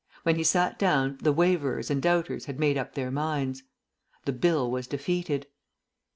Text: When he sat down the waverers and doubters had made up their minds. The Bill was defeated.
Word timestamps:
When 0.23 0.35
he 0.35 0.43
sat 0.43 0.79
down 0.79 1.19
the 1.21 1.31
waverers 1.31 1.91
and 1.91 2.01
doubters 2.01 2.45
had 2.45 2.59
made 2.59 2.75
up 2.75 2.95
their 2.95 3.11
minds. 3.11 3.61
The 4.25 4.33
Bill 4.33 4.67
was 4.71 4.87
defeated. 4.87 5.45